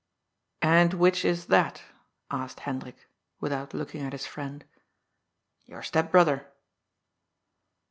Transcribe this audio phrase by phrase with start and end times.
[0.63, 1.83] *'And which is that?"
[2.31, 3.07] asked Hendrik,
[3.39, 4.65] without looking at his friend.
[5.67, 6.47] "Your step brother."